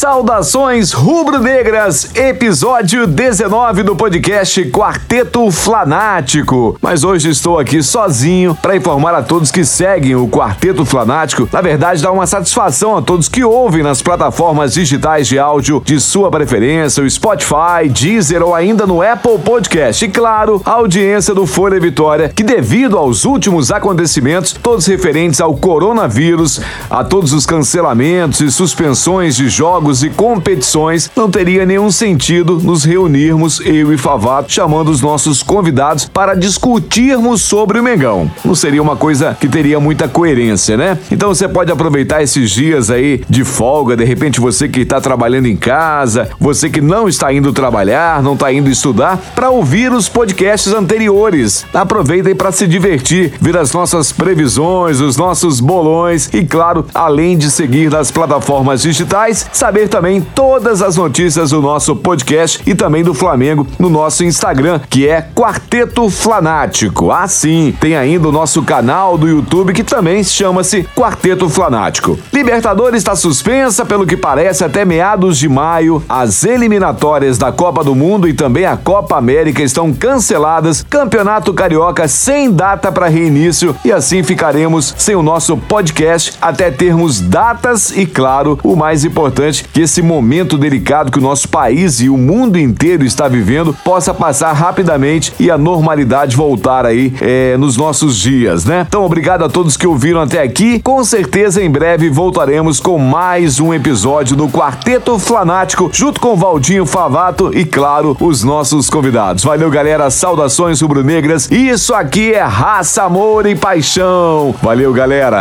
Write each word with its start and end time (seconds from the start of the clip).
Saudações 0.00 0.94
rubro-negras, 0.94 2.10
episódio 2.14 3.06
19 3.06 3.82
do 3.82 3.94
podcast 3.94 4.64
Quarteto 4.70 5.50
Flanático. 5.50 6.78
Mas 6.80 7.04
hoje 7.04 7.28
estou 7.28 7.58
aqui 7.58 7.82
sozinho 7.82 8.56
para 8.62 8.74
informar 8.74 9.14
a 9.14 9.22
todos 9.22 9.50
que 9.50 9.62
seguem 9.62 10.16
o 10.16 10.26
Quarteto 10.26 10.86
Flanático. 10.86 11.46
Na 11.52 11.60
verdade, 11.60 12.02
dá 12.02 12.10
uma 12.10 12.26
satisfação 12.26 12.96
a 12.96 13.02
todos 13.02 13.28
que 13.28 13.44
ouvem 13.44 13.82
nas 13.82 14.00
plataformas 14.00 14.72
digitais 14.72 15.28
de 15.28 15.38
áudio 15.38 15.82
de 15.84 16.00
sua 16.00 16.30
preferência, 16.30 17.04
o 17.04 17.10
Spotify, 17.10 17.86
Deezer 17.90 18.42
ou 18.42 18.54
ainda 18.54 18.86
no 18.86 19.02
Apple 19.02 19.38
Podcast. 19.44 20.02
E 20.02 20.08
claro, 20.08 20.62
a 20.64 20.70
audiência 20.70 21.34
do 21.34 21.46
Folha 21.46 21.78
Vitória, 21.78 22.30
que 22.30 22.42
devido 22.42 22.96
aos 22.96 23.26
últimos 23.26 23.70
acontecimentos, 23.70 24.54
todos 24.54 24.86
referentes 24.86 25.42
ao 25.42 25.54
coronavírus, 25.58 26.58
a 26.88 27.04
todos 27.04 27.34
os 27.34 27.44
cancelamentos 27.44 28.40
e 28.40 28.50
suspensões 28.50 29.36
de 29.36 29.50
jogos 29.50 29.89
jogos 29.90 30.02
e 30.02 30.10
competições, 30.10 31.10
não 31.16 31.30
teria 31.30 31.66
nenhum 31.66 31.90
sentido 31.90 32.60
nos 32.62 32.84
reunirmos, 32.84 33.60
eu 33.60 33.92
e 33.92 33.98
Favato, 33.98 34.52
chamando 34.52 34.90
os 34.90 35.00
nossos 35.00 35.42
convidados 35.42 36.04
para 36.04 36.34
discutirmos 36.34 37.42
sobre 37.42 37.78
o 37.80 37.82
Mengão. 37.82 38.30
Não 38.44 38.54
seria 38.54 38.82
uma 38.82 38.96
coisa 38.96 39.36
que 39.38 39.48
teria 39.48 39.80
muita 39.80 40.08
coerência, 40.08 40.76
né? 40.76 40.98
Então 41.10 41.34
você 41.34 41.48
pode 41.48 41.72
aproveitar 41.72 42.22
esses 42.22 42.50
dias 42.50 42.90
aí 42.90 43.22
de 43.28 43.44
folga, 43.44 43.96
de 43.96 44.04
repente 44.04 44.40
você 44.40 44.68
que 44.68 44.80
está 44.80 45.00
trabalhando 45.00 45.46
em 45.46 45.56
casa, 45.56 46.30
você 46.38 46.70
que 46.70 46.80
não 46.80 47.08
está 47.08 47.32
indo 47.32 47.52
trabalhar, 47.52 48.22
não 48.22 48.34
está 48.34 48.52
indo 48.52 48.70
estudar, 48.70 49.18
para 49.34 49.50
ouvir 49.50 49.92
os 49.92 50.08
podcasts 50.08 50.72
anteriores. 50.72 51.66
Aproveitem 51.74 52.34
para 52.34 52.52
se 52.52 52.66
divertir, 52.66 53.32
ver 53.40 53.56
as 53.56 53.72
nossas 53.72 54.12
previsões, 54.12 55.00
os 55.00 55.16
nossos 55.16 55.60
bolões 55.60 56.28
e, 56.32 56.44
claro, 56.44 56.86
além 56.94 57.36
de 57.36 57.50
seguir 57.50 57.90
nas 57.90 58.10
plataformas 58.10 58.82
digitais, 58.82 59.46
saber 59.52 59.79
também 59.88 60.20
todas 60.20 60.82
as 60.82 60.96
notícias 60.96 61.50
do 61.50 61.60
nosso 61.60 61.94
podcast 61.96 62.60
e 62.66 62.74
também 62.74 63.02
do 63.02 63.14
Flamengo 63.14 63.66
no 63.78 63.88
nosso 63.88 64.24
Instagram, 64.24 64.80
que 64.88 65.08
é 65.08 65.22
Quarteto 65.34 66.08
Flanático. 66.08 67.10
Assim, 67.10 67.74
tem 67.80 67.96
ainda 67.96 68.28
o 68.28 68.32
nosso 68.32 68.62
canal 68.62 69.16
do 69.16 69.28
YouTube 69.28 69.72
que 69.72 69.84
também 69.84 70.22
chama-se 70.24 70.82
Quarteto 70.96 71.48
Flanático. 71.48 72.18
Libertadores 72.32 72.98
está 72.98 73.14
suspensa, 73.14 73.84
pelo 73.84 74.06
que 74.06 74.16
parece, 74.16 74.64
até 74.64 74.84
meados 74.84 75.38
de 75.38 75.48
maio. 75.48 76.02
As 76.08 76.44
eliminatórias 76.44 77.38
da 77.38 77.52
Copa 77.52 77.84
do 77.84 77.94
Mundo 77.94 78.28
e 78.28 78.32
também 78.32 78.64
a 78.64 78.76
Copa 78.76 79.16
América 79.16 79.62
estão 79.62 79.92
canceladas. 79.92 80.84
Campeonato 80.88 81.52
Carioca 81.54 82.08
sem 82.08 82.50
data 82.50 82.90
para 82.90 83.08
reinício 83.08 83.74
e 83.84 83.92
assim 83.92 84.22
ficaremos 84.22 84.94
sem 84.98 85.14
o 85.14 85.22
nosso 85.22 85.56
podcast 85.56 86.34
até 86.40 86.70
termos 86.70 87.20
datas 87.20 87.90
e, 87.90 88.06
claro, 88.06 88.58
o 88.62 88.76
mais 88.76 89.04
importante 89.04 89.64
que 89.72 89.80
esse 89.80 90.02
momento 90.02 90.58
delicado 90.58 91.10
que 91.10 91.18
o 91.18 91.22
nosso 91.22 91.48
país 91.48 92.00
e 92.00 92.08
o 92.08 92.16
mundo 92.16 92.58
inteiro 92.58 93.04
está 93.04 93.28
vivendo 93.28 93.76
possa 93.84 94.12
passar 94.12 94.52
rapidamente 94.52 95.32
e 95.38 95.50
a 95.50 95.58
normalidade 95.58 96.36
voltar 96.36 96.86
aí 96.86 97.12
é, 97.20 97.56
nos 97.56 97.76
nossos 97.76 98.16
dias, 98.16 98.64
né? 98.64 98.84
Então, 98.88 99.04
obrigado 99.04 99.44
a 99.44 99.48
todos 99.48 99.76
que 99.76 99.86
ouviram 99.86 100.20
até 100.20 100.42
aqui. 100.42 100.80
Com 100.80 101.02
certeza, 101.04 101.62
em 101.62 101.70
breve 101.70 102.10
voltaremos 102.10 102.80
com 102.80 102.98
mais 102.98 103.60
um 103.60 103.72
episódio 103.72 104.36
do 104.36 104.48
Quarteto 104.48 105.18
Flanático, 105.18 105.90
junto 105.92 106.20
com 106.20 106.36
Valdinho 106.36 106.86
Favato 106.86 107.50
e, 107.54 107.64
claro, 107.64 108.16
os 108.20 108.42
nossos 108.42 108.88
convidados. 108.90 109.44
Valeu, 109.44 109.70
galera. 109.70 110.10
Saudações 110.10 110.80
rubro-negras. 110.80 111.50
Isso 111.50 111.94
aqui 111.94 112.32
é 112.32 112.42
raça, 112.42 113.02
amor 113.02 113.46
e 113.46 113.54
paixão. 113.54 114.54
Valeu, 114.62 114.92
galera. 114.92 115.40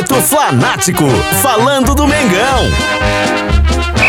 Quarteto 0.00 0.14
fanático 0.22 1.04
falando 1.42 1.94
do 1.94 2.06
Mengão. 2.06 3.99